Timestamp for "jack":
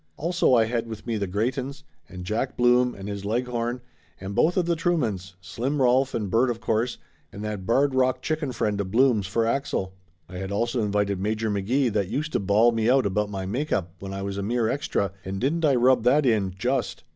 2.25-2.57